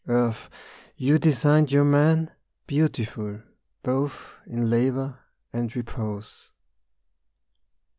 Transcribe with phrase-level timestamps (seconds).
[0.07, 0.49] Earth,
[0.97, 2.31] you designed your man
[2.65, 3.39] Beautiful
[3.83, 5.19] both in labour,
[5.53, 6.49] and repose.